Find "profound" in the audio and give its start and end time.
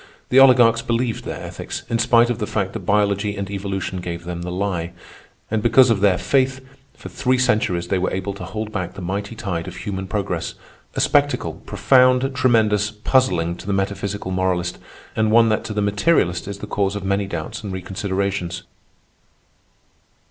11.67-12.33